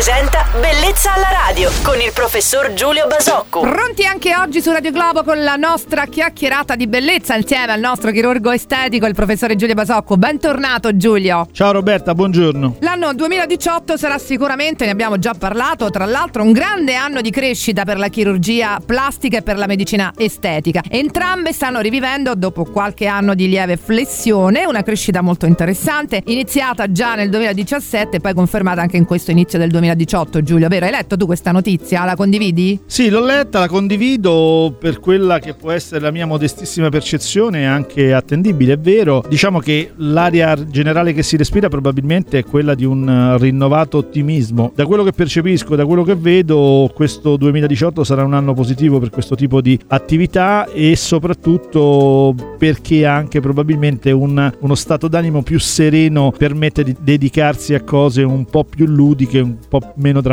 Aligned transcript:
presenta 0.00 0.49
Bellezza 0.52 1.14
alla 1.14 1.28
radio 1.46 1.70
con 1.84 2.00
il 2.00 2.10
professor 2.12 2.72
Giulio 2.72 3.06
Basocco. 3.06 3.60
Pronti 3.60 4.04
anche 4.04 4.34
oggi 4.34 4.60
su 4.60 4.72
Radio 4.72 4.90
Globo 4.90 5.22
con 5.22 5.40
la 5.44 5.54
nostra 5.54 6.06
chiacchierata 6.06 6.74
di 6.74 6.88
bellezza 6.88 7.36
insieme 7.36 7.70
al 7.70 7.78
nostro 7.78 8.10
chirurgo 8.10 8.50
estetico, 8.50 9.06
il 9.06 9.14
professore 9.14 9.54
Giulio 9.54 9.76
Basocco. 9.76 10.16
Bentornato 10.16 10.96
Giulio. 10.96 11.46
Ciao 11.52 11.70
Roberta, 11.70 12.16
buongiorno. 12.16 12.78
L'anno 12.80 13.14
2018 13.14 13.96
sarà 13.96 14.18
sicuramente, 14.18 14.86
ne 14.86 14.90
abbiamo 14.90 15.20
già 15.20 15.34
parlato, 15.38 15.88
tra 15.88 16.04
l'altro 16.04 16.42
un 16.42 16.50
grande 16.50 16.96
anno 16.96 17.20
di 17.20 17.30
crescita 17.30 17.84
per 17.84 17.98
la 17.98 18.08
chirurgia 18.08 18.80
plastica 18.84 19.38
e 19.38 19.42
per 19.42 19.56
la 19.56 19.68
medicina 19.68 20.12
estetica. 20.16 20.82
Entrambe 20.88 21.52
stanno 21.52 21.78
rivivendo, 21.78 22.34
dopo 22.34 22.64
qualche 22.64 23.06
anno 23.06 23.36
di 23.36 23.48
lieve 23.48 23.76
flessione, 23.76 24.64
una 24.64 24.82
crescita 24.82 25.20
molto 25.20 25.46
interessante, 25.46 26.22
iniziata 26.24 26.90
già 26.90 27.14
nel 27.14 27.30
2017 27.30 28.16
e 28.16 28.20
poi 28.20 28.34
confermata 28.34 28.80
anche 28.80 28.96
in 28.96 29.04
questo 29.04 29.30
inizio 29.30 29.56
del 29.56 29.70
2018, 29.70 30.38
Giulio, 30.42 30.68
vero? 30.68 30.86
Hai 30.86 30.90
letto 30.90 31.16
tu 31.16 31.26
questa 31.26 31.52
notizia? 31.52 32.04
La 32.04 32.16
condividi? 32.16 32.80
Sì, 32.86 33.08
l'ho 33.08 33.24
letta, 33.24 33.60
la 33.60 33.68
condivido 33.68 34.76
per 34.78 35.00
quella 35.00 35.38
che 35.38 35.54
può 35.54 35.70
essere 35.70 36.00
la 36.00 36.10
mia 36.10 36.26
modestissima 36.26 36.88
percezione, 36.88 37.66
anche 37.66 38.12
attendibile, 38.12 38.74
è 38.74 38.78
vero. 38.78 39.24
Diciamo 39.28 39.58
che 39.58 39.92
l'aria 39.96 40.54
generale 40.66 41.12
che 41.12 41.22
si 41.22 41.36
respira 41.36 41.68
probabilmente 41.68 42.38
è 42.38 42.44
quella 42.44 42.74
di 42.74 42.84
un 42.84 43.36
rinnovato 43.38 43.98
ottimismo. 43.98 44.72
Da 44.74 44.86
quello 44.86 45.02
che 45.02 45.12
percepisco, 45.12 45.76
da 45.76 45.86
quello 45.86 46.02
che 46.02 46.14
vedo, 46.14 46.90
questo 46.94 47.36
2018 47.36 48.04
sarà 48.04 48.24
un 48.24 48.34
anno 48.34 48.54
positivo 48.54 48.98
per 48.98 49.10
questo 49.10 49.34
tipo 49.34 49.60
di 49.60 49.78
attività 49.88 50.66
e 50.72 50.96
soprattutto 50.96 52.34
perché 52.58 53.06
anche 53.06 53.40
probabilmente 53.40 54.10
un, 54.10 54.52
uno 54.58 54.74
stato 54.74 55.08
d'animo 55.08 55.42
più 55.42 55.58
sereno 55.58 56.32
permette 56.36 56.82
di 56.82 56.96
dedicarsi 57.00 57.74
a 57.74 57.82
cose 57.82 58.22
un 58.22 58.44
po' 58.44 58.64
più 58.64 58.86
ludiche, 58.86 59.40
un 59.40 59.56
po' 59.68 59.92
meno 59.96 60.20
drammatiche. 60.20 60.29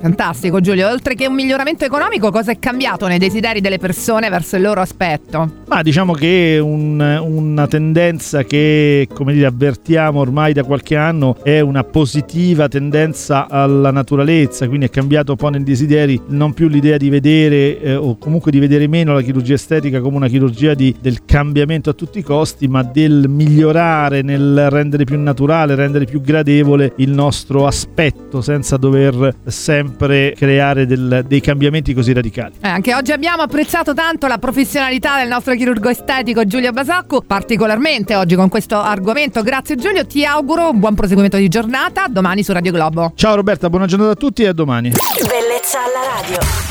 Fantastico 0.00 0.60
Giulio, 0.60 0.88
oltre 0.88 1.14
che 1.14 1.26
un 1.26 1.34
miglioramento 1.34 1.84
economico, 1.84 2.30
cosa 2.30 2.52
è 2.52 2.58
cambiato 2.58 3.06
nei 3.06 3.18
desideri 3.18 3.60
delle 3.60 3.78
persone 3.78 4.28
verso 4.28 4.56
il 4.56 4.62
loro 4.62 4.80
aspetto? 4.80 5.62
Ma 5.66 5.82
diciamo 5.82 6.12
che 6.12 6.58
un, 6.62 7.00
una 7.00 7.66
tendenza 7.66 8.42
che, 8.44 9.08
come 9.12 9.32
dire, 9.32 9.46
avvertiamo 9.46 10.20
ormai 10.20 10.52
da 10.52 10.64
qualche 10.64 10.96
anno 10.96 11.36
è 11.42 11.60
una 11.60 11.84
positiva 11.84 12.68
tendenza 12.68 13.48
alla 13.48 13.90
naturalezza, 13.90 14.66
quindi 14.66 14.86
è 14.86 14.90
cambiato 14.90 15.32
un 15.32 15.36
po' 15.36 15.48
nei 15.48 15.62
desideri 15.62 16.20
non 16.28 16.52
più 16.52 16.68
l'idea 16.68 16.96
di 16.96 17.08
vedere 17.08 17.80
eh, 17.80 17.94
o 17.94 18.16
comunque 18.18 18.50
di 18.50 18.58
vedere 18.58 18.86
meno 18.88 19.12
la 19.12 19.22
chirurgia 19.22 19.54
estetica 19.54 20.00
come 20.00 20.16
una 20.16 20.28
chirurgia 20.28 20.74
di, 20.74 20.94
del 21.00 21.24
cambiamento 21.24 21.90
a 21.90 21.92
tutti 21.92 22.18
i 22.18 22.22
costi, 22.22 22.68
ma 22.68 22.82
del 22.82 23.28
migliorare 23.28 24.22
nel 24.22 24.68
rendere 24.70 25.04
più 25.04 25.18
naturale, 25.18 25.74
rendere 25.74 26.04
più 26.04 26.20
gradevole 26.20 26.92
il 26.96 27.10
nostro 27.10 27.66
aspetto 27.66 28.40
senza 28.40 28.76
dover 28.76 29.29
sempre 29.44 30.34
creare 30.36 30.86
del, 30.86 31.24
dei 31.26 31.40
cambiamenti 31.40 31.94
così 31.94 32.12
radicali. 32.12 32.54
Eh, 32.60 32.68
anche 32.68 32.94
oggi 32.94 33.12
abbiamo 33.12 33.42
apprezzato 33.42 33.94
tanto 33.94 34.26
la 34.26 34.38
professionalità 34.38 35.18
del 35.18 35.28
nostro 35.28 35.54
chirurgo 35.54 35.88
estetico 35.88 36.44
Giulio 36.44 36.72
Basacco, 36.72 37.22
particolarmente 37.22 38.14
oggi 38.14 38.34
con 38.34 38.48
questo 38.48 38.78
argomento. 38.78 39.42
Grazie 39.42 39.76
Giulio, 39.76 40.06
ti 40.06 40.24
auguro 40.24 40.70
un 40.70 40.78
buon 40.78 40.94
proseguimento 40.94 41.36
di 41.36 41.48
giornata, 41.48 42.06
domani 42.08 42.42
su 42.42 42.52
Radio 42.52 42.72
Globo. 42.72 43.12
Ciao 43.14 43.34
Roberta, 43.34 43.68
buona 43.68 43.86
giornata 43.86 44.12
a 44.12 44.16
tutti 44.16 44.42
e 44.42 44.48
a 44.48 44.52
domani. 44.52 44.90
Bellezza 44.90 45.78
alla 45.78 46.20
radio. 46.20 46.69